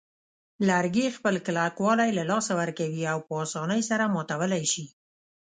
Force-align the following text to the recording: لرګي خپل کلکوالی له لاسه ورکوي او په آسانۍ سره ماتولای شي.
لرګي 0.67 1.07
خپل 1.17 1.35
کلکوالی 1.47 2.09
له 2.17 2.23
لاسه 2.31 2.51
ورکوي 2.61 3.03
او 3.13 3.19
په 3.27 3.33
آسانۍ 3.43 3.81
سره 3.89 4.11
ماتولای 4.15 4.63
شي. 4.73 4.85